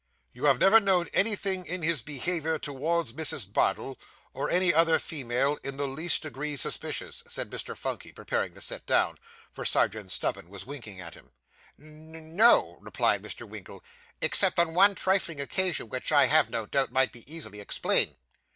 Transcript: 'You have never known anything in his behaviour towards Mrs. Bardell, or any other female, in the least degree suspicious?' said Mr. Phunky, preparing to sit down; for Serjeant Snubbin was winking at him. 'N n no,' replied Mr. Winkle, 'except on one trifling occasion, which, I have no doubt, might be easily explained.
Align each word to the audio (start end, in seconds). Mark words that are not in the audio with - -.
'You 0.33 0.45
have 0.45 0.59
never 0.59 0.79
known 0.79 1.07
anything 1.13 1.63
in 1.63 1.83
his 1.83 2.01
behaviour 2.01 2.57
towards 2.57 3.13
Mrs. 3.13 3.53
Bardell, 3.53 3.99
or 4.33 4.49
any 4.49 4.73
other 4.73 4.97
female, 4.97 5.59
in 5.63 5.77
the 5.77 5.87
least 5.87 6.23
degree 6.23 6.55
suspicious?' 6.55 7.21
said 7.27 7.51
Mr. 7.51 7.77
Phunky, 7.77 8.11
preparing 8.11 8.55
to 8.55 8.61
sit 8.61 8.87
down; 8.87 9.19
for 9.51 9.63
Serjeant 9.63 10.09
Snubbin 10.11 10.49
was 10.49 10.65
winking 10.65 10.99
at 10.99 11.13
him. 11.13 11.29
'N 11.79 12.15
n 12.15 12.35
no,' 12.35 12.79
replied 12.81 13.21
Mr. 13.21 13.47
Winkle, 13.47 13.83
'except 14.21 14.57
on 14.57 14.73
one 14.73 14.95
trifling 14.95 15.39
occasion, 15.39 15.87
which, 15.87 16.11
I 16.11 16.25
have 16.25 16.49
no 16.49 16.65
doubt, 16.65 16.91
might 16.91 17.11
be 17.11 17.23
easily 17.31 17.59
explained. 17.59 18.15